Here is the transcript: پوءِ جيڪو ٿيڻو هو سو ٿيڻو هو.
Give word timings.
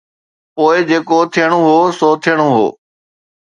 پوءِ 0.55 0.75
جيڪو 0.89 1.17
ٿيڻو 1.33 1.59
هو 1.67 1.77
سو 1.99 2.09
ٿيڻو 2.23 2.47
هو. 2.55 2.67